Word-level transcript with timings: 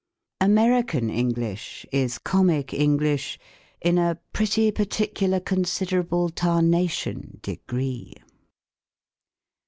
American 0.39 1.11
English 1.11 1.85
is 1.91 2.17
Comic 2.17 2.73
English 2.73 3.37
in 3.79 3.99
a 3.99 4.15
^^ 4.15 4.17
pretty 4.33 4.67
f 4.69 4.79
articular 4.79 5.39
considerable 5.39 6.31
tai'nation" 6.31 7.39
degree. 7.43 8.11